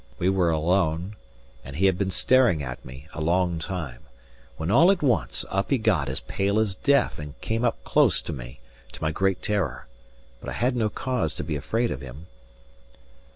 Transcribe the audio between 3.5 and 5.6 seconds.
time, when all at once,